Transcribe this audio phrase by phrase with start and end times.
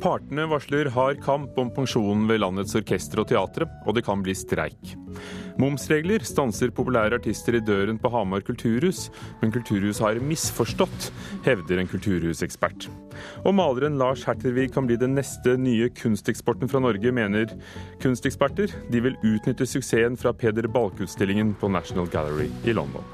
[0.00, 4.32] Partene varsler hard kamp om pensjonen ved landets orkestre og teatre, og det kan bli
[4.32, 4.94] streik.
[5.60, 9.10] Momsregler stanser populære artister i døren på Hamar kulturhus,
[9.42, 11.10] men kulturhuset har misforstått,
[11.44, 12.88] hevder en kulturhusekspert.
[13.44, 17.52] Og maleren Lars Hertervig kan bli den neste nye kunsteksporten fra Norge, mener
[18.00, 18.72] kunsteksperter.
[18.88, 23.04] De vil utnytte suksessen fra Peder Balke-utstillingen på National Gallery i London.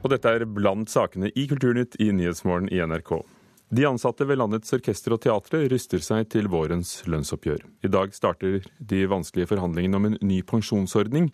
[0.00, 3.20] Og dette er blant sakene i Kulturnytt i Nyhetsmorgen i NRK.
[3.70, 7.60] De ansatte ved landets orkester og teatre ryster seg til vårens lønnsoppgjør.
[7.86, 11.28] I dag starter de vanskelige forhandlingene om en ny pensjonsordning,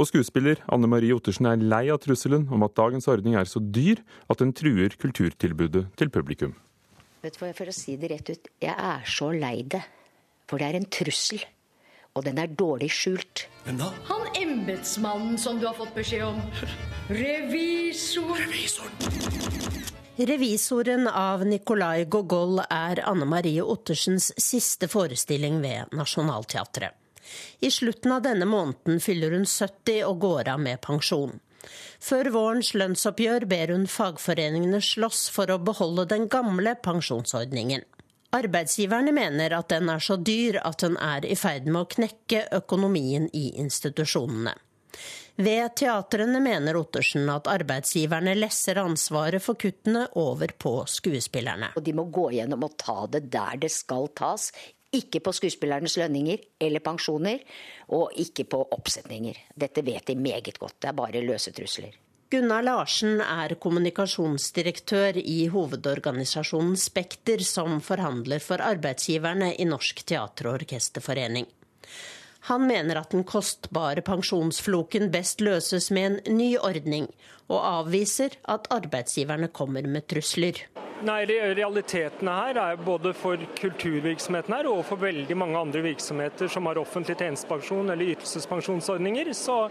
[0.00, 3.60] og skuespiller Anne Marie Ottersen er lei av trusselen om at dagens ordning er så
[3.60, 4.00] dyr
[4.32, 6.54] at den truer kulturtilbudet til publikum.
[7.20, 9.82] Vet du hva, For å si det rett ut, jeg er så lei det.
[10.48, 11.44] For det er en trussel.
[12.16, 13.46] Og den er dårlig skjult.
[13.66, 13.92] Hvem da?
[14.08, 16.40] Han embetsmannen som du har fått beskjed om.
[17.12, 18.32] Revisor.
[18.40, 19.61] Revisoren.
[20.26, 26.94] Revisoren av Nicolai Gogol er Anne Marie Ottersens siste forestilling ved Nationaltheatret.
[27.58, 31.40] I slutten av denne måneden fyller hun 70 og går av med pensjon.
[31.98, 37.82] Før vårens lønnsoppgjør ber hun fagforeningene slåss for å beholde den gamle pensjonsordningen.
[38.30, 42.46] Arbeidsgiverne mener at den er så dyr at den er i ferd med å knekke
[42.62, 44.54] økonomien i institusjonene.
[45.36, 51.70] Ved teatrene mener Ottersen at arbeidsgiverne lesser ansvaret for kuttene over på skuespillerne.
[51.76, 54.50] Og de må gå gjennom og ta det der det skal tas.
[54.92, 57.40] Ikke på skuespillernes lønninger eller pensjoner,
[57.96, 59.38] og ikke på oppsetninger.
[59.56, 60.76] Dette vet de meget godt.
[60.84, 61.96] Det er bare løse trusler.
[62.32, 70.60] Gunnar Larsen er kommunikasjonsdirektør i hovedorganisasjonen Spekter, som forhandler for arbeidsgiverne i Norsk teater- og
[70.60, 71.48] orkesterforening.
[72.48, 77.06] Han mener at den kostbare pensjonsfloken best løses med en ny ordning,
[77.46, 80.58] og avviser at arbeidsgiverne kommer med trusler.
[81.02, 86.66] Nei, Realitetene her er både for kulturvirksomheten her og for veldig mange andre virksomheter som
[86.70, 89.64] har offentlig tjenestepensjon eller ytelsespensjonsordninger, så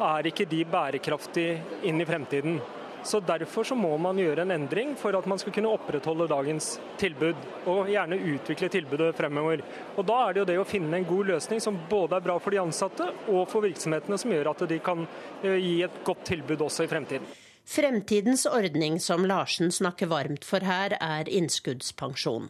[0.00, 1.58] er ikke de bærekraftige
[1.88, 2.60] inn i fremtiden.
[3.04, 6.70] Så Derfor så må man gjøre en endring for at man skal kunne opprettholde dagens
[7.00, 7.36] tilbud,
[7.70, 9.62] og gjerne utvikle tilbudet fremover.
[9.96, 12.38] Og Da er det jo det å finne en god løsning som både er bra
[12.42, 15.06] for de ansatte og for virksomhetene, som gjør at de kan
[15.42, 17.26] eh, gi et godt tilbud også i fremtiden.
[17.68, 22.48] Fremtidens ordning som Larsen snakker varmt for her, er innskuddspensjon.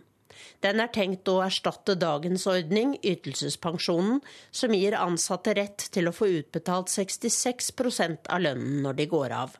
[0.63, 4.21] Den er tenkt å erstatte dagens ordning, ytelsespensjonen,
[4.51, 9.59] som gir ansatte rett til å få utbetalt 66% av lønnen når de går av.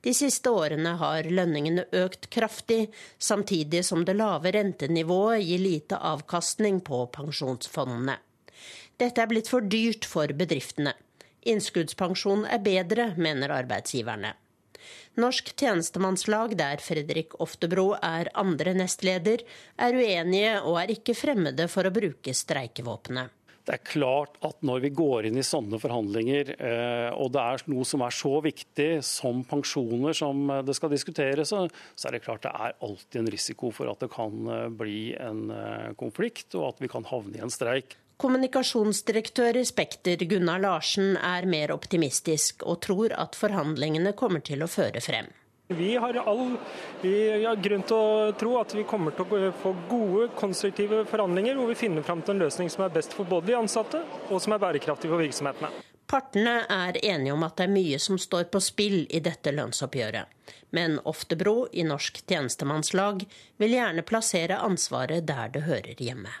[0.00, 2.88] De siste årene har lønningene økt kraftig,
[3.18, 8.18] samtidig som det lave rentenivået gir lite avkastning på pensjonsfondene.
[9.00, 10.92] Dette er blitt for dyrt for bedriftene.
[11.48, 14.34] Innskuddspensjon er bedre, mener arbeidsgiverne.
[15.20, 19.42] Norsk tjenestemannslag, der Fredrik Oftebro er andre nestleder,
[19.76, 23.32] er uenige og er ikke fremmede for å bruke streikevåpenet.
[23.70, 27.62] Det er klart at når vi går inn i sånne forhandlinger, eh, og det er
[27.70, 32.42] noe som er så viktig som pensjoner som det skal diskuteres, så er det klart
[32.48, 36.72] det er alltid en risiko for at det kan eh, bli en eh, konflikt, og
[36.72, 37.94] at vi kan havne i en streik.
[38.18, 44.68] Kommunikasjonsdirektør i Spekter, Gunnar Larsen, er mer optimistisk og tror at forhandlingene kommer til å
[44.68, 45.30] føre frem.
[45.72, 46.56] Vi har all
[47.00, 51.54] vi har grunn til å tro at vi kommer til å få gode, konstruktive forhandlinger
[51.54, 54.42] hvor vi finner fram til en løsning som er best for både de ansatte og
[54.42, 55.70] som er bærekraftig for virksomhetene.
[56.10, 60.26] Partene er enige om at det er mye som står på spill i dette lønnsoppgjøret.
[60.74, 63.22] Men Oftebro i Norsk tjenestemannslag
[63.62, 66.34] vil gjerne plassere ansvaret der det hører hjemme.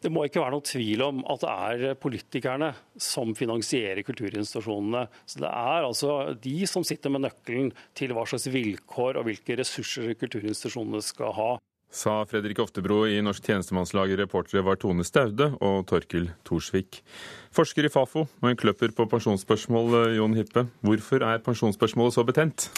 [0.00, 5.02] Det må ikke være noe tvil om at det er politikerne som finansierer kulturinstitusjonene.
[5.28, 9.58] Så Det er altså de som sitter med nøkkelen til hva slags vilkår og hvilke
[9.60, 11.50] ressurser kulturinstitusjonene skal ha.
[11.90, 14.14] Sa Fredrik Oftebro i Norsk tjenestemannslag.
[14.16, 17.02] Reportere var Tone Staude og Torkil Thorsvik.
[17.52, 20.68] Forsker i Fafo og en kløpper på pensjonsspørsmål, Jon Hippe.
[20.86, 22.70] Hvorfor er pensjonsspørsmålet så betent?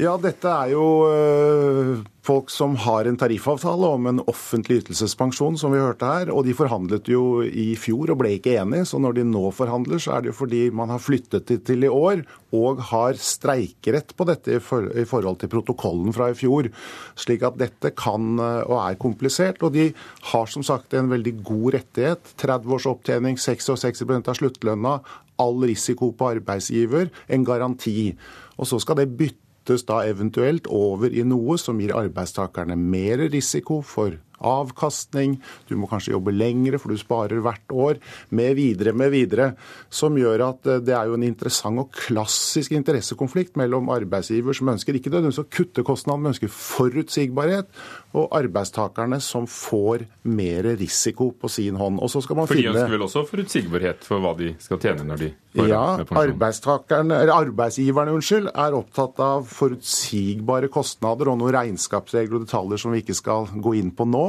[0.00, 5.74] Ja, dette er jo øh, folk som har en tariffavtale om en offentlig ytelsespensjon, som
[5.74, 6.32] vi hørte her.
[6.34, 8.88] Og de forhandlet jo i fjor og ble ikke enige.
[8.90, 11.86] Så når de nå forhandler, så er det jo fordi man har flyttet det til
[11.86, 12.24] i år
[12.56, 16.70] og har streikerett på dette i, forhold til protokollen fra i fjor.
[17.18, 19.62] Slik at dette kan øh, og er komplisert.
[19.62, 19.92] Og de
[20.32, 22.34] har som sagt en veldig god rettighet.
[22.42, 24.98] 30 års opptjening, 66% av sluttlønna,
[25.38, 28.14] all risiko på arbeidsgiver, en garanti.
[28.58, 33.18] Og så skal det bytte flyttes da eventuelt over i noe som gir arbeidstakerne mer
[33.32, 34.12] risiko for
[34.44, 35.38] avkastning,
[35.68, 38.00] du må kanskje jobbe lengre for du sparer hvert år,
[38.34, 39.52] med videre, med videre.
[39.92, 44.72] Som gjør at eh, det er jo en interessant og klassisk interessekonflikt mellom arbeidsgiver som
[44.74, 47.70] ønsker ikke nødvendigvis å kutte kostnaden, men ønsker forutsigbarhet,
[48.14, 51.98] og arbeidstakerne som får mer risiko på sin hånd.
[52.02, 52.74] Og så skal man for finne...
[52.74, 55.82] de ønsker vel også forutsigbarhet for hva de skal tjene når de får ja,
[56.22, 62.94] arbeidstakerne, eller arbeidsgiverne unnskyld, er opptatt av forutsigbare kostnader og noen regnskapsregler og detaljer som
[62.94, 64.26] vi ikke skal gå inn på nå.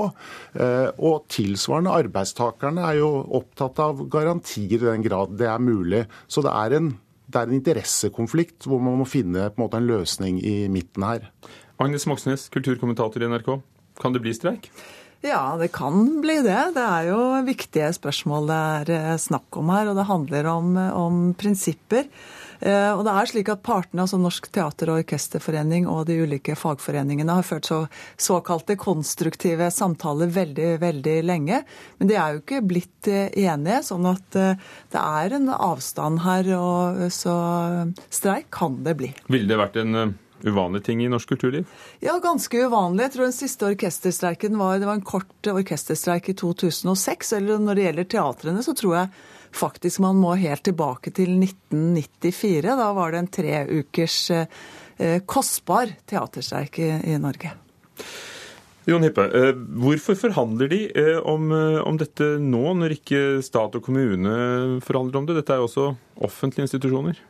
[0.55, 3.09] Eh, og tilsvarende arbeidstakerne er jo
[3.39, 6.05] opptatt av garantier i den grad det er mulig.
[6.27, 6.93] Så det er en
[7.25, 11.25] det er en interessekonflikt hvor man må finne en, måte, en løsning i midten her.
[11.81, 13.49] Agnes Moxnes, kulturkommentator i NRK.
[13.99, 14.69] Kan det bli streik?
[15.25, 16.59] Ja, det kan bli det.
[16.75, 19.89] Det er jo viktige spørsmål det er eh, snakk om her.
[19.89, 22.05] Og det handler om, om prinsipper.
[22.59, 26.55] Eh, og det er slik at Partene, altså Norsk teater- og orkesterforening og de ulike
[26.59, 27.79] fagforeningene, har ført så,
[28.17, 31.63] såkalte konstruktive samtaler veldig veldig lenge.
[31.99, 36.51] Men de er jo ikke blitt eh, enige, sånn at det er en avstand her.
[36.57, 37.33] og Så
[38.13, 39.11] streik kan det bli.
[39.31, 40.15] Ville det vært en
[40.45, 41.69] uvanlig ting i norsk kulturliv?
[42.03, 43.07] Ja, ganske uvanlig.
[43.07, 47.33] Jeg tror den siste orkesterstreiken var, det var en kort orkesterstreik i 2006.
[47.39, 49.09] Eller når det gjelder teatrene, så tror jeg
[49.55, 52.75] faktisk man må helt tilbake til 1994.
[52.79, 57.53] Da var det en tre ukers eh, kostbar teaterstreik i, Norge.
[58.85, 63.85] Jon Hippe, eh, hvorfor forhandler de eh, om, om, dette nå, når ikke stat og
[63.87, 65.39] kommune forhandler om det?
[65.39, 65.87] Dette er jo også
[66.27, 67.21] offentlige institusjoner.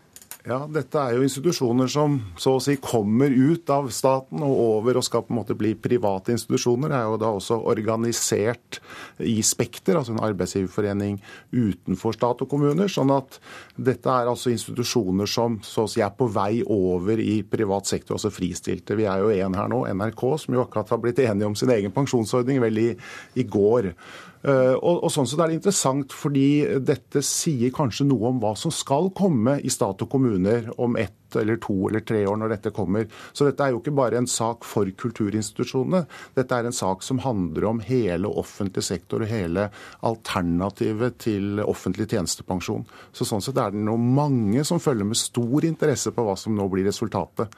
[0.46, 5.00] Ja, Dette er jo institusjoner som så å si kommer ut av staten og over
[5.00, 6.92] og skal på en måte bli private institusjoner.
[6.92, 8.78] Det er jo da også organisert
[9.26, 11.18] i Spekter, altså en arbeidsgiverforening
[11.50, 12.92] utenfor stat og kommuner.
[12.94, 13.40] Sånn at
[13.74, 18.20] dette er altså institusjoner som så å si er på vei over i privat sektor,
[18.20, 19.00] altså fristilte.
[19.02, 21.74] Vi er jo en her nå, NRK, som jo akkurat har blitt enige om sin
[21.74, 22.88] egen pensjonsordning vel i,
[23.34, 23.96] i går.
[24.46, 26.48] Eh, og, og sånn er Det er interessant fordi
[26.86, 31.14] dette sier kanskje noe om hva som skal komme i stat og kommuner om ett
[31.36, 33.08] eller to eller tre år når dette kommer.
[33.34, 36.06] Så dette er jo ikke bare en sak for kulturinstitusjonene.
[36.38, 39.68] Dette er en sak som handler om hele offentlig sektor og hele
[40.06, 42.86] alternativet til offentlig tjenestepensjon.
[43.12, 46.56] Så sånn sett er det nå mange som følger med stor interesse på hva som
[46.56, 47.52] nå blir resultatet.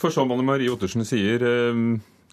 [0.00, 1.86] For som Anne Marie Ottersen sier, eh,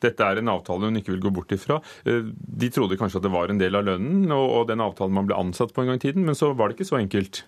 [0.03, 1.79] dette er en avtale hun ikke vil gå bort ifra.
[2.05, 5.29] Eh, de trodde kanskje at det var en del av lønnen og den avtalen man
[5.29, 7.44] ble ansatt på en gang i tiden, men så var det ikke så enkelt.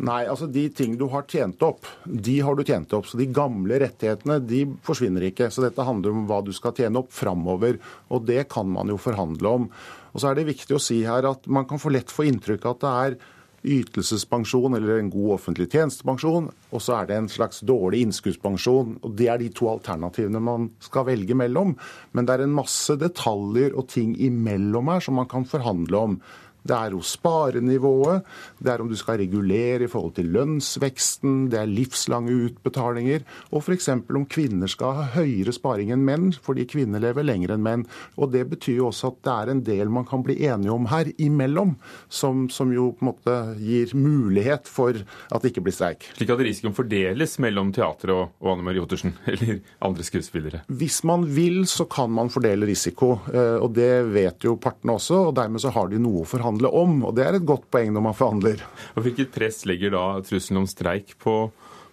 [0.00, 3.08] Nei, altså de ting du har tjent opp, de har du tjent opp.
[3.08, 5.50] Så de gamle rettighetene de forsvinner ikke.
[5.52, 7.76] Så dette handler om hva du skal tjene opp framover.
[8.08, 9.66] Og det kan man jo forhandle om.
[10.14, 12.64] Og så er det viktig å si her at man kan få lett få inntrykk
[12.64, 13.18] av at det er
[13.62, 18.98] ytelsespensjon eller en god offentlig tjenestepensjon, og så er det en slags dårlig innskuddspensjon.
[19.02, 21.76] og Det er de to alternativene man skal velge mellom.
[22.12, 26.20] Men det er en masse detaljer og ting imellom her som man kan forhandle om.
[26.66, 28.26] Det er hos sparenivået,
[28.60, 33.64] det er om du skal regulere i forhold til lønnsveksten, det er livslange utbetalinger, og
[33.64, 33.88] f.eks.
[33.88, 37.86] om kvinner skal ha høyere sparing enn menn, fordi kvinner lever lenger enn menn.
[38.20, 40.86] Og Det betyr jo også at det er en del man kan bli enige om
[40.90, 41.74] her imellom,
[42.08, 46.10] som, som jo på en måte gir mulighet for at det ikke blir streik.
[46.16, 50.62] Slik at risikoen fordeles mellom teatret og, og Anne Marie Ottersen, eller andre skuespillere?
[50.68, 53.16] Hvis man vil, så kan man fordele risiko.
[53.32, 56.49] Eh, og Det vet jo partene også, og dermed så har de noe å forhandle
[56.50, 57.04] forhandle om.
[57.04, 58.62] Og det er et godt poeng når man forhandler.
[58.96, 61.50] Og Hvilket press legger da trusselen om streik på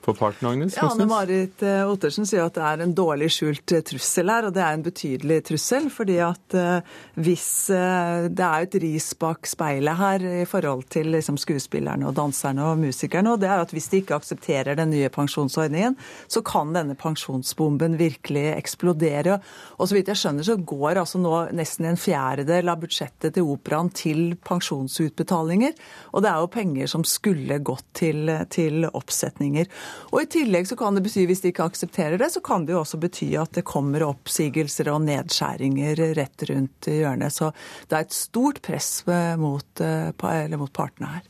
[0.08, 0.76] for parten, Agnes?
[0.78, 4.46] Ja, Anne Marit eh, Ottersen sier at det er en dårlig skjult eh, trussel her,
[4.48, 5.90] og det er en betydelig trussel.
[5.92, 11.38] fordi at eh, hvis Det er et ris bak speilet her i forhold til liksom,
[11.42, 13.34] skuespillerne og danserne og musikerne.
[13.34, 15.98] og det er at Hvis de ikke aksepterer den nye pensjonsordningen,
[16.28, 19.40] så kan denne pensjonsbomben virkelig eksplodere.
[19.78, 23.44] Og så vidt jeg skjønner, så går altså nå nesten en fjerdedel av budsjettet til
[23.44, 25.76] operaen til pensjonsutbetalinger.
[26.14, 29.68] Og det er jo penger som skulle gått til, til oppsetninger.
[30.12, 32.76] Og I tillegg så kan det bety, hvis de ikke aksepterer det, så kan det
[32.76, 37.34] jo også bety at det kommer oppsigelser og nedskjæringer rett rundt hjørnet.
[37.34, 37.52] Så
[37.88, 39.02] det er et stort press
[39.40, 40.12] mot, eh,
[40.58, 41.26] mot partene her.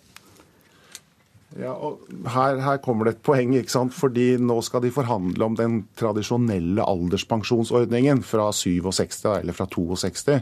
[1.57, 3.95] Ja, og her, her, kommer det et poeng, ikke sant?
[3.97, 10.35] fordi nå skal de forhandle om den tradisjonelle alderspensjonsordningen fra 67 eller fra 62.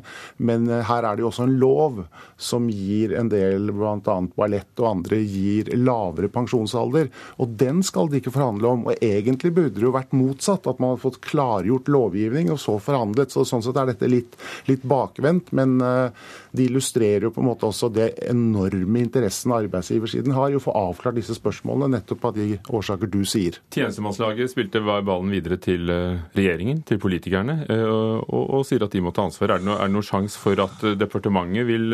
[0.44, 2.02] Men eh, her er det jo også en lov
[2.36, 4.18] som gir en del, bl.a.
[4.36, 7.08] ballett og andre, gir lavere pensjonsalder.
[7.40, 8.84] Og den skal de ikke forhandle om.
[8.90, 12.76] Og egentlig burde det jo vært motsatt, at man hadde fått klargjort lovgivning og så
[12.84, 13.32] forhandlet.
[13.32, 14.36] Så sånn sett er dette litt,
[14.68, 15.54] litt bakvendt.
[15.56, 16.12] Men uh,
[16.52, 20.76] de illustrerer jo på en måte også det enorme interessen arbeidsgiversiden har i å få
[21.06, 23.60] avklart disse spørsmålene, nettopp av de årsaker du sier.
[23.74, 29.04] Tjenestemannslaget spilte ballen videre til eh, regjeringen, til politikerne, og, og, og sier at de
[29.06, 29.56] må ta ansvar.
[29.56, 31.94] Er det noen noe sjanse for at departementet vil,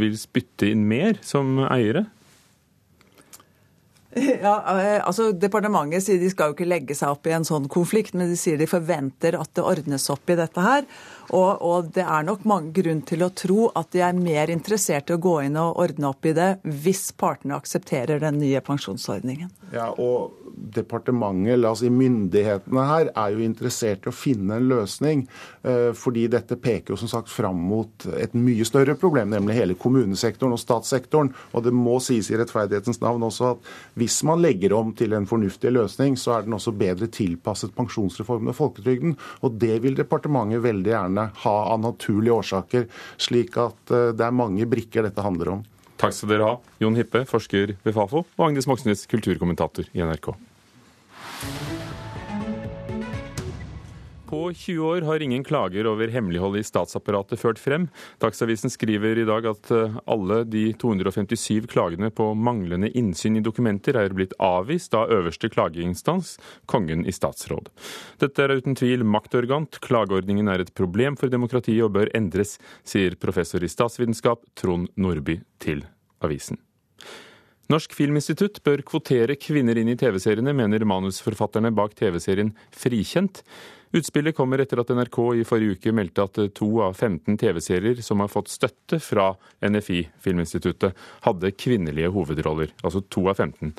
[0.00, 2.06] vil spytte inn mer som eiere?
[4.40, 4.54] Ja,
[5.04, 8.30] altså Departementet sier de skal jo ikke legge seg opp i en sånn konflikt, men
[8.30, 10.86] de sier de forventer at det ordnes opp i dette her.
[11.30, 15.10] Og, og, det er nok mange grunn til å tro at de er mer interessert
[15.10, 19.52] i å gå inn og ordne opp i det hvis partene aksepterer den nye pensjonsordningen.
[19.70, 20.40] Ja, og
[20.74, 25.22] departementet, la oss si myndighetene her, er jo interessert i å finne en løsning.
[25.62, 29.78] Eh, fordi dette peker jo som sagt fram mot et mye større problem, nemlig hele
[29.78, 31.32] kommunesektoren og statssektoren.
[31.54, 35.28] Og det må sies i rettferdighetens navn også at hvis man legger om til en
[35.28, 39.16] fornuftig løsning, så er den også bedre tilpasset pensjonsreformen og folketrygden.
[39.44, 42.86] Og det vil departementet veldig gjerne ha av naturlige årsaker,
[43.20, 45.66] slik at eh, det er mange brikker dette handler om.
[46.00, 50.32] Takk skal dere ha, Jon Hippe, forsker ved Fafo, og Agnes Moxnes, kulturkommentator i NRK.
[54.30, 57.88] På 20 år har ingen klager over hemmelighold i statsapparatet ført frem.
[58.22, 63.98] Dagsavisen skriver i dag at eh, alle de 257 klagene på manglende innsyn i dokumenter
[63.98, 66.36] er blitt avvist av øverste klageinstans,
[66.70, 67.72] Kongen i statsråd.
[68.22, 69.80] Dette er uten tvil maktorgant.
[69.82, 75.40] Klageordningen er et problem for demokratiet og bør endres, sier professor i statsvitenskap Trond Nordby
[75.58, 75.82] til
[76.22, 76.62] avisen.
[77.70, 83.44] Norsk Filminstitutt bør kvotere kvinner inn i TV-seriene, mener manusforfatterne bak TV-serien Frikjent.
[83.94, 88.22] Utspillet kommer etter at NRK i forrige uke meldte at to av 15 TV-serier som
[88.22, 89.28] har fått støtte fra
[89.62, 92.72] NFI, Filminstituttet, hadde kvinnelige hovedroller.
[92.82, 93.70] Altså to av 15.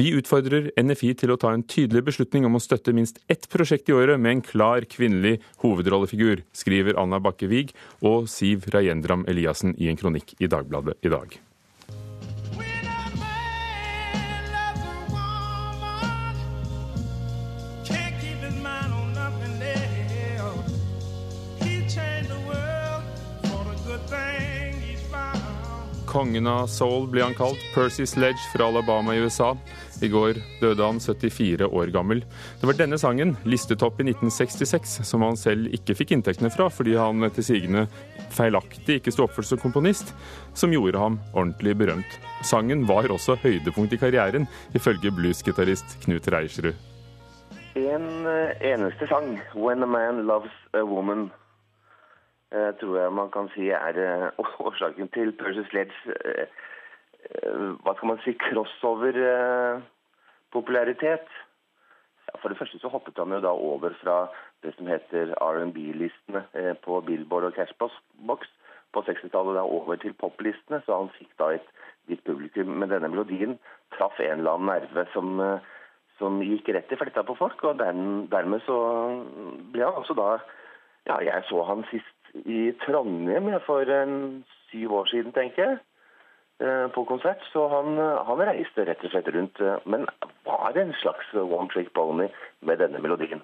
[0.00, 3.92] Vi utfordrer NFI til å ta en tydelig beslutning om å støtte minst ett prosjekt
[3.92, 9.76] i året med en klar kvinnelig hovedrollefigur, skriver Anna Bakke Wiig og Siv Rajendram Eliassen
[9.76, 11.36] i en kronikk i Dagbladet i dag.
[26.16, 27.60] Kongen av soul blir han kalt.
[27.74, 29.50] Percy Sledge fra Alabama i USA.
[30.02, 32.22] I går døde han 74 år gammel.
[32.60, 36.96] Det var denne sangen, listetopp i 1966, som han selv ikke fikk inntektene fra, fordi
[36.96, 37.84] han etter sigende
[38.32, 40.14] feilaktig ikke sto oppført som komponist,
[40.56, 42.16] som gjorde ham ordentlig berømt.
[42.40, 46.72] Sangen var også høydepunkt i karrieren, ifølge bluesgitarist Knut Reiersrud.
[47.76, 51.28] En eh, eneste sang, 'When a Man Loves a Woman'.
[52.56, 54.30] Eh, tror jeg man kan si er eh,
[54.66, 56.46] årsaken til Percy Sledds eh,
[57.82, 61.28] hva skal man si, crossover-popularitet.
[62.40, 64.16] For det første så hoppet han jo da over fra
[64.62, 66.42] det som heter R&B-listene
[66.84, 67.92] på Billboard og Cashbox
[68.94, 70.78] på 60-tallet over til poplistene.
[70.86, 71.68] Så han fikk da et
[72.06, 72.68] hvitt publikum.
[72.78, 73.52] Men denne melodien
[73.96, 75.26] traff en eller annen nerve som,
[76.20, 77.58] som gikk rett i fletta på folk.
[77.66, 78.78] Og dermed så
[79.74, 80.30] ble han også da
[81.06, 85.78] Ja, jeg så han sist i Trondheim for en syv år siden, tenker jeg.
[86.56, 90.06] Eh, på konsert, så han, han, reiste rett og slett rundt, eh, men
[90.46, 92.30] var en slags one trick pony
[92.64, 93.42] med denne melodien.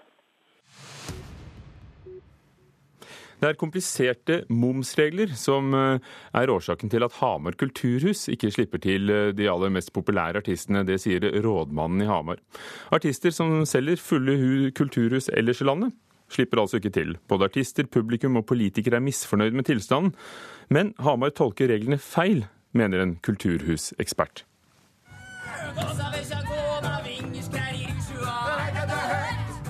[3.42, 9.12] Det er kompliserte momsregler som eh, er årsaken til at Hamar kulturhus ikke slipper til
[9.36, 10.86] de aller mest populære artistene.
[10.88, 12.40] Det sier rådmannen i Hamar.
[12.96, 15.92] Artister som selger fulle kulturhus ellers i landet,
[16.32, 17.16] slipper altså ikke til.
[17.28, 20.14] Både artister, publikum og politikere er misfornøyd med tilstanden.
[20.72, 24.46] Men Hamar tolker reglene feil, mener en kulturhusekspert.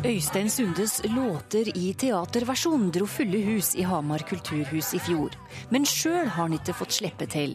[0.02, 5.34] Øystein Sundes låter i teaterversjon dro fulle hus i Hamar kulturhus i fjor.
[5.70, 7.52] Men sjøl har han ikke fått slippe til.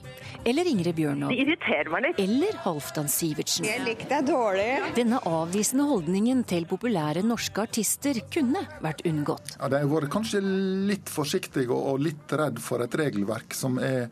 [0.48, 1.34] Eller Ingrid Bjørnov.
[1.34, 2.22] Det irriterer meg litt.
[2.24, 3.68] Eller Halvdan Sivertsen.
[3.68, 4.68] Jeg likte deg dårlig.
[4.96, 9.58] Denne avvisende holdningen til populære norske artister kunne vært unngått.
[9.58, 10.40] Ja, De har vært kanskje
[10.88, 14.08] litt forsiktige og litt redd for et regelverk som er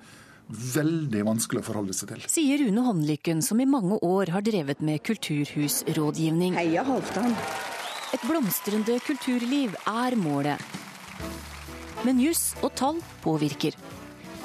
[0.75, 2.27] veldig vanskelig å forholde seg til.
[2.29, 6.59] Sier Rune Håndlykken, som i mange år har drevet med kulturhusrådgivning.
[6.59, 7.31] Heia Halvdan.
[8.15, 10.61] Et blomstrende kulturliv er målet.
[12.07, 13.75] Men juss og tall påvirker.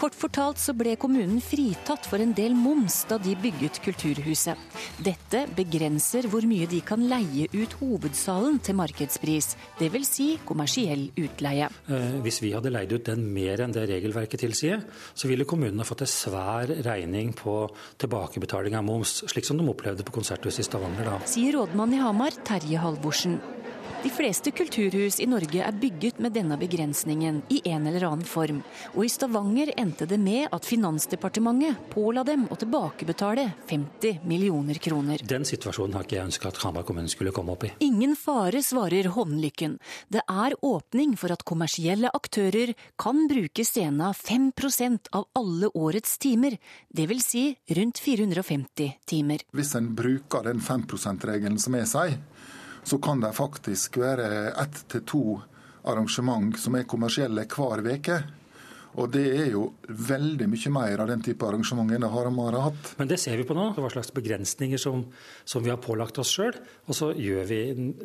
[0.00, 4.56] Kort fortalt så ble kommunen fritatt for en del moms da de bygget Kulturhuset.
[5.04, 10.08] Dette begrenser hvor mye de kan leie ut hovedsalen til markedspris, dvs.
[10.08, 11.68] Si kommersiell utleie.
[11.92, 14.80] Eh, hvis vi hadde leid ut den mer enn det regelverket tilsier,
[15.12, 17.60] så ville kommunene fått en svær regning på
[18.00, 21.22] tilbakebetaling av moms, slik som de opplevde på Konserthuset i Stavanger da.
[21.28, 23.36] Sier rådmann i Hamar, Terje Halvorsen.
[24.02, 28.62] De fleste kulturhus i Norge er bygget med denne begrensningen i en eller annen form,
[28.94, 35.20] og i Stavanger endte det med at Finansdepartementet påla dem å tilbakebetale 50 millioner kroner.
[35.20, 37.74] Den situasjonen har ikke jeg ønska at Hamar kommune skulle komme opp i.
[37.84, 39.76] Ingen fare, svarer Håndlykken.
[40.08, 46.56] Det er åpning for at kommersielle aktører kan bruke scena 5% av alle årets timer,
[46.88, 47.28] dvs.
[47.30, 47.44] Si
[47.76, 49.44] rundt 450 timer.
[49.52, 52.16] Hvis en bruker den 5 %-regelen som jeg sier,
[52.82, 55.24] så kan det faktisk være ett til to
[55.84, 58.20] arrangement som er kommersielle hver uke.
[58.98, 62.92] Og det er jo veldig mye mer av den type arrangement enn Haramar har hatt.
[62.98, 63.68] Men det ser vi på nå.
[63.76, 65.04] Hva slags begrensninger som,
[65.44, 66.56] som vi har pålagt oss sjøl.
[66.90, 67.60] Og så gjør vi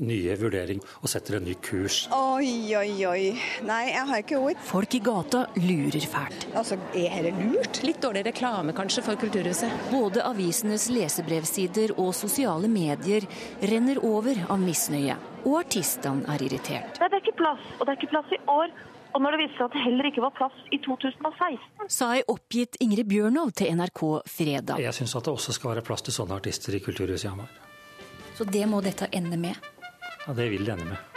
[0.06, 2.04] nye vurderinger og setter en ny kurs.
[2.14, 3.24] Oi, oi, oi.
[3.66, 4.62] Nei, jeg har ikke ord.
[4.70, 6.50] Folk i gata lurer fælt.
[6.54, 7.82] Altså, er dette lurt?
[7.86, 9.74] Litt dårlig reklame kanskje for Kulturhuset.
[9.92, 13.26] Både avisenes lesebrevsider og sosiale medier
[13.66, 15.18] renner over av misnøye.
[15.46, 16.98] Og artistene er irritert.
[16.98, 18.74] Det er ikke plass, og det er ikke plass i år.
[19.16, 21.88] Og når det viste seg at det heller ikke var plass i 2016.
[21.88, 24.82] Sa ei oppgitt Ingrid Bjørnov til NRK fredag.
[24.84, 27.54] Jeg syns at det også skal være plass til sånne artister i Kulturhuset i Hamar.
[28.36, 29.56] Så det må dette ende med?
[30.26, 31.15] Ja, det vil det ende med.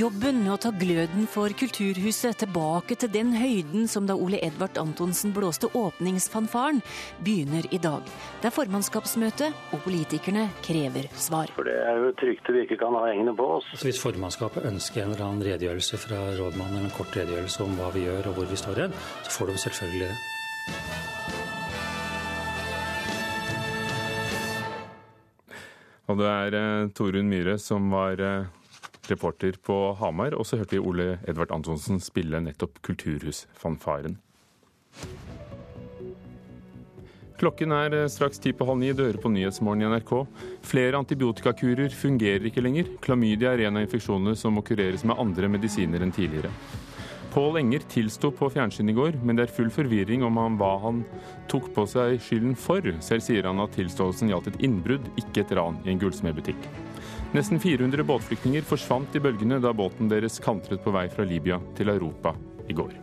[0.00, 4.78] Jobben med å ta gløden for Kulturhuset tilbake til den høyden som da Ole Edvard
[4.80, 6.78] Antonsen blåste åpningsfanfaren,
[7.26, 8.06] begynner i dag.
[8.40, 11.52] Det er formannskapsmøte, og politikerne krever svar.
[11.56, 13.66] For Det er jo et rykte vi ikke kan ha hengende på oss.
[13.74, 17.76] Altså hvis formannskapet ønsker en eller annen redegjørelse fra rådmannen, eller en kort redegjørelse om
[17.76, 18.94] hva vi gjør og hvor vi står hen,
[19.26, 20.14] så får de selvfølgelig det.
[26.08, 28.48] Og det er eh, Torunn Myhre som var eh,
[29.08, 30.36] reporter på Hamar.
[30.36, 34.18] Og så hørte vi Ole Edvard Antonsen spille nettopp Kulturhusfanfaren.
[37.40, 38.92] Klokken er eh, straks ti på halv ni.
[38.92, 40.12] Du hører på Nyhetsmorgen i NRK.
[40.66, 42.90] Flere antibiotikakurer fungerer ikke lenger.
[43.00, 46.52] Klamydia er en av infeksjonene som må kureres med andre medisiner enn tidligere.
[47.30, 51.04] Pål Enger tilsto på fjernsyn i går, men det er full forvirring om hva han
[51.48, 52.84] tok på seg skylden for.
[53.06, 56.89] Selv sier han at tilståelsen gjaldt et innbrudd, ikke et ran i en gullsmedbutikk.
[57.30, 61.92] Nesten 400 båtflyktninger forsvant i bølgene da båten deres kantret på vei fra Libya til
[61.92, 62.32] Europa
[62.66, 62.96] i går.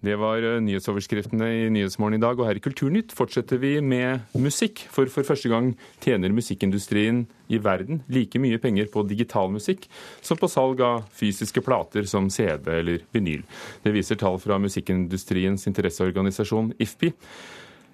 [0.00, 4.24] Det var eh, nyhetsoverskriftene i Nyhetsmorgen i dag, og her i Kulturnytt fortsetter vi med
[4.34, 4.82] musikk.
[4.90, 9.86] For for første gang tjener musikkindustrien i verden like mye penger på digital musikk
[10.24, 13.44] som på salg av fysiske plater som CD eller vinyl.
[13.84, 17.14] Det viser tall fra musikkindustriens interesseorganisasjon IFPI.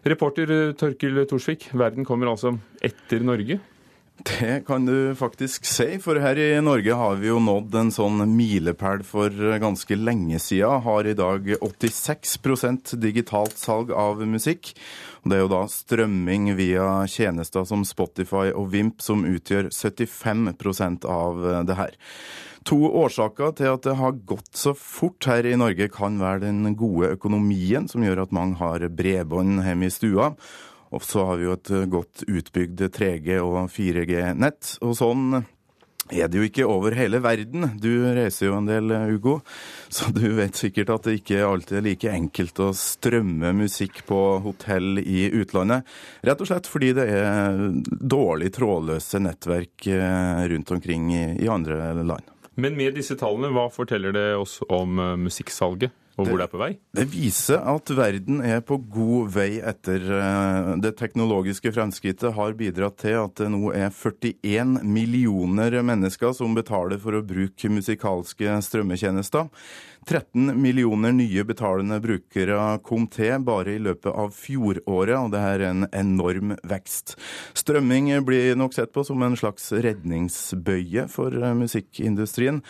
[0.07, 3.59] Reporter eh, Torkil Torsvik, verden kommer altså etter Norge.
[4.17, 8.23] Det kan du faktisk si, for her i Norge har vi jo nådd en sånn
[8.33, 10.81] milepæl for ganske lenge siden.
[10.87, 14.73] Har i dag 86% digitalt salg av musikk.
[15.27, 21.47] Det er jo da strømming via tjenester som Spotify og Vimp som utgjør 75% av
[21.69, 22.01] det her.
[22.67, 26.75] To årsaker til at det har gått så fort her i Norge kan være den
[26.79, 30.33] gode økonomien, som gjør at mange har bredbånd hjemme i stua.
[30.95, 34.77] Og så har vi jo et godt utbygd 3G- og 4G-nett.
[34.83, 35.39] Og sånn
[36.11, 37.69] er det jo ikke over hele verden.
[37.83, 39.41] Du reiser jo en del, Ugo,
[39.89, 44.21] så du vet sikkert at det ikke alltid er like enkelt å strømme musikk på
[44.45, 45.87] hotell i utlandet.
[46.27, 52.36] Rett og slett fordi det er dårlig trådløse nettverk eh, rundt omkring i andre land.
[52.57, 55.95] Men med disse tallene, hva forteller det oss om eh, musikksalget?
[56.17, 56.71] Og hvor det er på vei?
[56.97, 62.97] Det viser at verden er på god vei etter eh, det teknologiske fremskrittet har bidratt
[63.03, 69.51] til at det nå er 41 millioner mennesker som betaler for å bruke musikalske strømmetjenester.
[70.07, 75.65] 13 millioner nye betalende brukere kom til bare i løpet av fjoråret, og det er
[75.67, 77.17] en enorm vekst.
[77.59, 82.63] Strømming blir nok sett på som en slags redningsbøye for musikkindustrien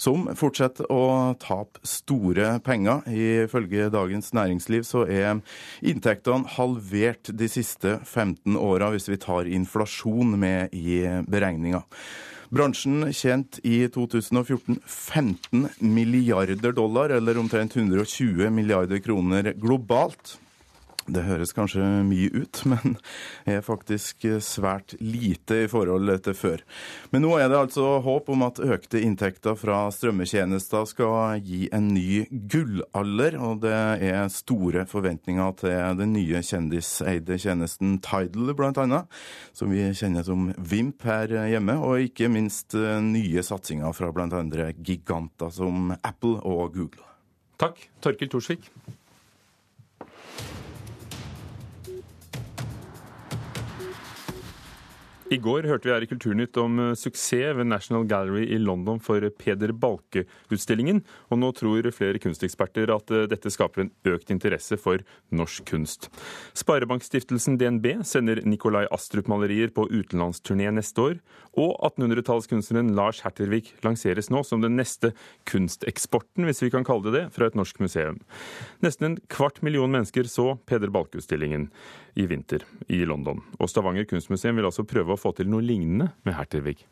[0.00, 3.02] som fortsetter å tape store penger.
[3.10, 5.40] Ifølge Dagens Næringsliv så er
[5.82, 11.84] inntektene halvert de siste 15 åra, hvis vi tar inflasjon med i beregninga.
[12.54, 20.36] Bransjen tjente i 2014 15 milliarder dollar, eller omtrent 120 milliarder kroner globalt.
[21.04, 22.96] Det høres kanskje mye ut, men
[23.48, 26.64] er faktisk svært lite i forhold til før.
[27.12, 31.90] Men nå er det altså håp om at økte inntekter fra strømmetjenester skal gi en
[31.92, 33.76] ny gullalder, og det
[34.08, 39.04] er store forventninger til den nye kjendiseide tjenesten Tidal, bl.a.,
[39.54, 44.70] som vi kjenner som Vimp her hjemme, og ikke minst nye satsinger fra bl.a.
[44.80, 47.04] giganter som Apple og Google.
[47.60, 48.70] Takk, Torkil Torsvik.
[55.34, 59.00] I går hørte vi her i Kulturnytt om eh, suksess ved National Gallery i London
[59.02, 61.00] for Peder Balke-utstillingen,
[61.32, 65.02] og nå tror flere kunsteksperter at eh, dette skaper en økt interesse for
[65.34, 66.06] norsk kunst.
[66.54, 71.18] Sparebankstiftelsen DNB sender Nikolai Astrup-malerier på utenlandsturné neste år,
[71.58, 75.14] og 1800-tallskunstneren Lars Hertervik lanseres nå som den neste
[75.50, 78.20] kunsteksporten, hvis vi kan kalle det det, fra et norsk museum.
[78.86, 81.70] Nesten en kvart million mennesker så Peder Balke-utstillingen
[82.14, 83.42] i vinter i London.
[83.58, 86.82] Og Stavanger kunstmuseum vil altså prøve å få til noe lignende med Hertervig.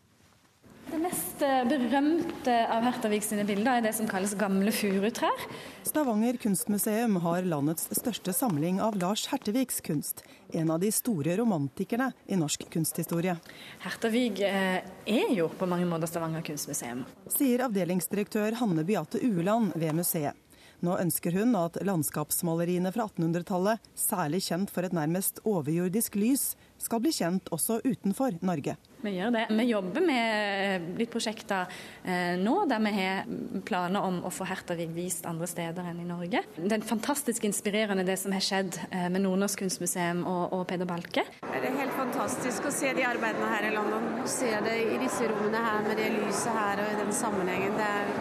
[0.93, 5.47] Det mest eh, berømte av Hertervig sine bilder er det som kalles gamle furutrær.
[5.89, 10.21] Stavanger kunstmuseum har landets største samling av Lars Hertevigs kunst.
[10.53, 13.39] En av de store romantikerne i norsk kunsthistorie.
[13.87, 17.07] Hertervik eh, er jo på mange måter Stavanger kunstmuseum.
[17.33, 20.37] Sier avdelingsdirektør Hanne Beate Ueland ved museet.
[20.83, 27.03] Nå ønsker hun at landskapsmaleriene fra 1800-tallet, særlig kjent for et nærmest overjordisk lys, skal
[27.03, 28.77] bli kjent også utenfor Norge.
[29.03, 29.47] Vi gjør det.
[29.51, 31.71] Vi jobber med litt prosjekter
[32.07, 33.33] eh, nå der vi har
[33.67, 36.45] planer om å få Hertavig vist andre steder enn i Norge.
[36.55, 40.87] Det er fantastisk inspirerende det som har skjedd eh, med Nordnorsk kunstmuseum og, og Peder
[40.87, 41.27] Balke.
[41.43, 44.07] Det er helt fantastisk å se de arbeidene her i London.
[44.23, 47.75] Å Se det i disse rommene her med det lyset her og i den sammenhengen.
[47.79, 48.13] Det er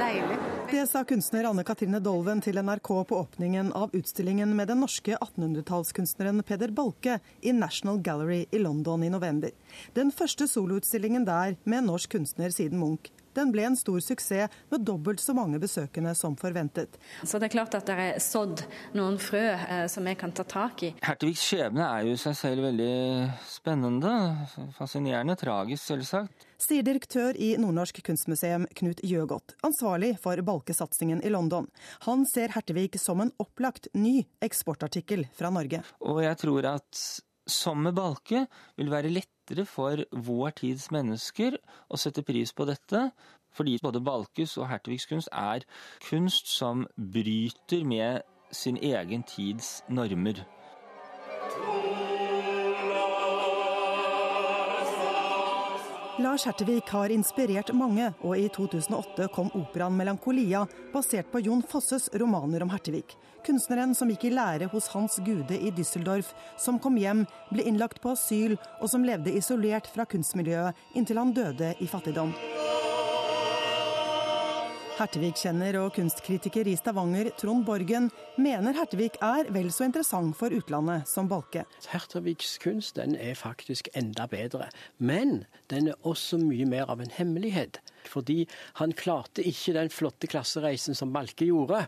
[0.00, 0.45] deilig.
[0.70, 5.14] Det sa kunstner Anne Katrine Dolven til NRK på åpningen av utstillingen med den norske
[5.14, 9.52] 1800-tallskunstneren Peder Balke i National Gallery i London i november.
[9.94, 13.12] Den første soloutstillingen der med en norsk kunstner siden Munch.
[13.36, 16.98] Den ble en stor suksess med dobbelt så mange besøkende som forventet.
[17.22, 18.64] Så det er klart at det er sådd
[18.96, 20.92] noen frø eh, som vi kan ta tak i.
[21.04, 22.96] Herteviks skjebne er jo i seg selv veldig
[23.54, 24.18] spennende.
[24.80, 25.38] Fascinerende.
[25.38, 26.45] Tragisk, selvsagt.
[26.56, 31.68] Sier direktør i Nordnorsk kunstmuseum Knut Gjøgodt, ansvarlig for balkesatsingen i London.
[32.06, 35.82] Han ser Hertevik som en opplagt ny eksportartikkel fra Norge.
[36.00, 37.02] Og jeg tror at
[37.46, 38.46] som med Balke
[38.80, 41.58] vil være lettere for vår tids mennesker
[41.92, 43.10] å sette pris på dette.
[43.56, 45.64] Fordi både Balkes og Herteviks kunst er
[46.08, 50.42] kunst som bryter med sin egen tids normer.
[56.18, 62.08] Lars Hertevik har inspirert mange, og i 2008 kom operaen 'Melankolia', basert på Jon Fosses
[62.14, 63.16] romaner om Hertevik.
[63.44, 68.00] Kunstneren som gikk i lære hos Hans Gude i Düsseldorf, som kom hjem, ble innlagt
[68.00, 72.32] på asyl, og som levde isolert fra kunstmiljøet inntil han døde i fattigdom.
[74.96, 78.06] Hertevik-kjenner og kunstkritiker i Stavanger, Trond Borgen,
[78.40, 81.66] mener Hertevik er vel så interessant for utlandet som Balke.
[81.92, 87.12] Herteviks kunst den er faktisk enda bedre, men den er også mye mer av en
[87.12, 87.82] hemmelighet.
[88.08, 88.46] Fordi
[88.80, 91.82] han klarte ikke den flotte klassereisen som Balke gjorde,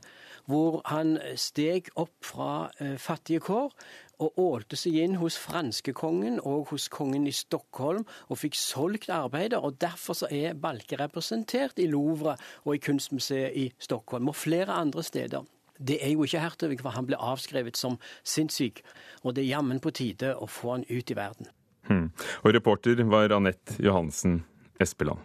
[0.45, 2.69] hvor han steg opp fra
[3.01, 3.73] fattige kår
[4.19, 9.63] og ålte seg inn hos franskekongen og hos kongen i Stockholm og fikk solgt arbeider.
[9.63, 14.75] og Derfor så er Balke representert i Louvre og i Kunstmuseet i Stockholm og flere
[14.75, 15.47] andre steder.
[15.79, 18.83] Det er jo ikke Hertevik, for han ble avskrevet som sinnssyk.
[19.23, 21.51] Og det er jammen på tide å få han ut i verden.
[21.89, 22.09] Hmm.
[22.43, 24.43] Og reporter var Anette Johansen
[24.83, 25.23] Espeland.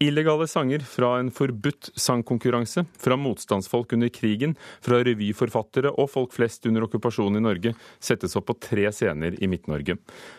[0.00, 6.64] Illegale sanger fra en forbudt sangkonkurranse, fra motstandsfolk under krigen, fra revyforfattere og folk flest
[6.70, 9.98] under okkupasjonen i Norge settes opp på tre scener i Midt-Norge.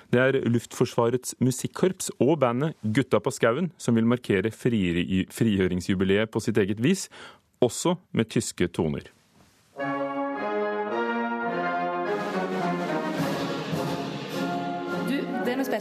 [0.10, 6.58] Det er Luftforsvarets musikkorps og bandet Gutta på skauen som vil markere frigjøringsjubileet på sitt
[6.58, 7.06] eget vis,
[7.62, 9.06] også med tyske toner.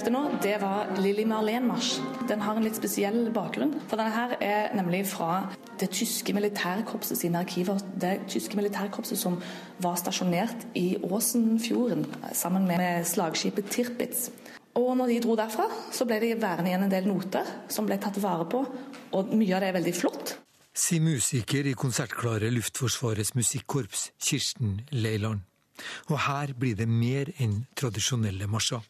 [0.00, 1.98] Spilte nå, det var Lilly Marlene-marsj.
[2.28, 3.74] Den har en litt spesiell bakgrunn.
[3.90, 5.42] For denne her er nemlig fra
[5.80, 7.82] det tyske militærkorpset sine arkiver.
[8.00, 9.36] Det tyske militærkorpset som
[9.84, 14.30] var stasjonert i Åsenfjorden sammen med slagskipet Tirpitz.
[14.80, 18.00] Og når de dro derfra, så ble det værende igjen en del noter som ble
[18.00, 18.62] tatt vare på,
[19.12, 20.36] og mye av det er veldig flott.
[20.72, 25.49] Sier musiker i konsertklare Luftforsvarets musikkorps, Kirsten Leiland.
[26.10, 28.84] Og her blir det mer enn tradisjonelle marsjer.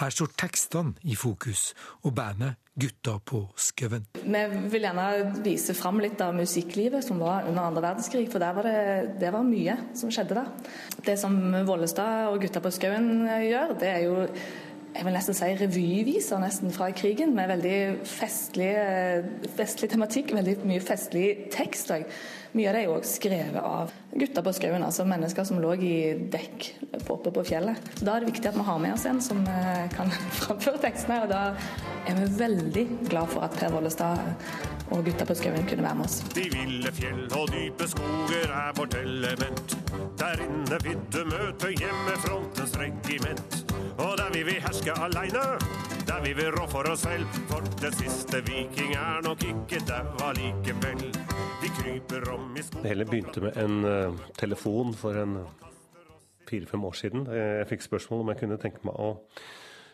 [0.00, 1.72] Her står tekstene i fokus,
[2.04, 4.02] og bandet Gutta på skauen.
[4.20, 5.06] Vi vil gjerne
[5.40, 9.46] vise fram litt av musikklivet som var under andre verdenskrig, for var det, det var
[9.48, 10.50] mye som skjedde der.
[11.06, 14.26] Det som Vollestad og Gutta på skauen gjør, det er jo
[14.96, 18.70] jeg vil nesten si revyviser nesten fra krigen, med veldig festlig,
[19.58, 21.92] festlig tematikk, veldig mye festlig tekst.
[22.56, 25.96] Mye av det er jo skrevet av gutter på skauen, altså mennesker som lå i
[26.32, 26.70] dekk
[27.12, 27.90] oppe på fjellet.
[27.98, 29.42] Så Da er det viktig at vi har med oss en som
[29.92, 30.08] kan
[30.40, 31.42] framføre tekstene, og da
[32.08, 34.24] er vi veldig glad for at Per Vollestad
[34.94, 36.16] og gutta på skauen kunne være med oss.
[36.32, 39.76] De ville fjell og dype skoger er vårt element.
[40.16, 43.62] Der inne vil du møte hjemmefrontens regiment.
[43.98, 45.44] Og der vil vi herske aleine,
[46.08, 47.26] der vil vi rå for oss selv.
[47.50, 51.08] For det siste viking er nok ikke daua likevel.
[51.62, 52.45] Vi kryper om.
[52.54, 55.38] Det hele begynte med en uh, telefon for en
[56.46, 57.26] fire-fem år siden.
[57.26, 59.10] Jeg fikk spørsmål om jeg kunne tenke meg å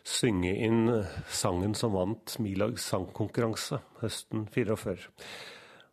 [0.05, 0.85] synge inn
[1.31, 5.09] sangen som vant Milags sangkonkurranse høsten 44.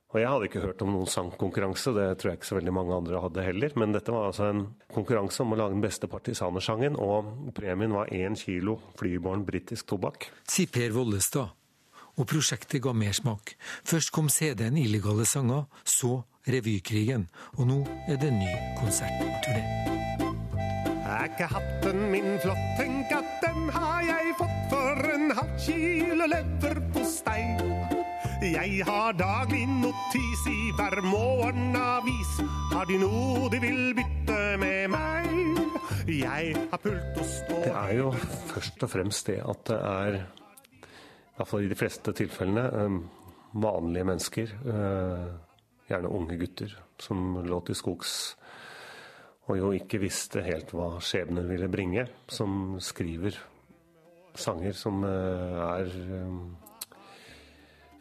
[0.09, 2.95] Og jeg hadde ikke hørt om noen sangkonkurranse, det tror jeg ikke så veldig mange
[2.97, 3.75] andre hadde heller.
[3.77, 8.09] Men dette var altså en konkurranse om å lage den beste partisanersangen, og premien var
[8.09, 10.31] én kilo flyborn britisk tobakk.
[10.49, 11.53] Sier Per Vollestad.
[12.19, 13.55] Og prosjektet ga mersmak.
[13.87, 17.27] Først kom CD-en Illegale sanger, så Revykrigen,
[17.59, 17.79] og nå
[18.09, 19.63] er det ny konsertturné.
[21.09, 26.27] Er ikke hatten min flott, tenk at den har jeg fått for en halv kilo
[26.31, 27.43] leverpostei.
[28.39, 32.37] Jeg har daglig notis i hver morgenavis.
[32.71, 35.27] Har de noe de vil bytte med meg?
[36.09, 38.11] Jeg har pult og Det er jo
[38.53, 40.21] først og fremst det at det er,
[41.39, 42.97] iallfall i de fleste tilfellene, eh,
[43.61, 45.27] vanlige mennesker, eh,
[45.89, 48.35] gjerne unge gutter, som lå til skogs
[49.49, 53.33] og jo ikke visste helt hva skjebnen ville bringe, som skriver
[54.35, 55.89] sanger som eh, er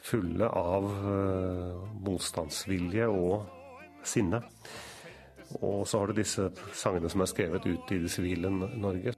[0.08, 0.84] fulle av
[2.00, 3.46] motstandsvilje og
[4.04, 4.42] sinne.
[5.60, 9.12] Og så har du disse sangene som er skrevet ut i det sivile Norge.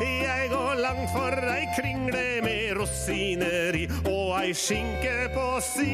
[0.00, 5.92] Jeg går langt for ei kringle med i og ei skinke på si.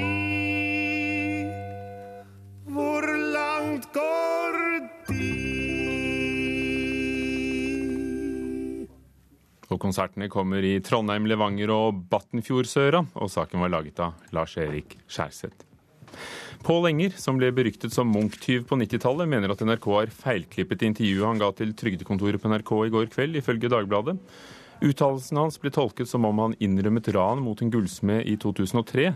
[2.69, 3.03] Hvor
[3.35, 4.59] langt går
[5.09, 5.49] de?
[9.69, 15.67] Og konsertene kommer i Trondheim, Levanger og Battenfjordsøra, og saken var laget av Lars-Erik Skjærseth.
[16.65, 21.27] Pål Enger, som ble beryktet som Munch-tyv på 90-tallet, mener at NRK har feilklippet intervjuet
[21.27, 24.17] han ga til trygdekontoret på NRK i går kveld, ifølge Dagbladet.
[24.79, 29.09] Uttalelsen hans ble tolket som om han innrømmet ran mot en gullsmed i 2003.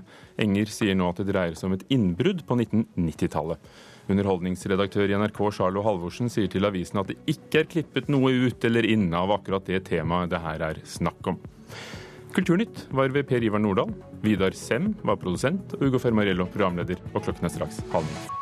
[0.43, 3.73] Enger sier nå at det dreier seg om et innbrudd på 1990-tallet.
[4.11, 8.67] Underholdningsredaktør i NRK Charlo Halvorsen sier til avisen at det ikke er klippet noe ut
[8.67, 11.39] eller inn av akkurat det temaet det her er snakk om.
[12.35, 13.95] Kulturnytt var ved Per Ivar Nordahl.
[14.25, 16.99] Vidar Sem var produsent, og Ugo Fermarello programleder.
[17.13, 18.42] Og klokken er straks halv ni.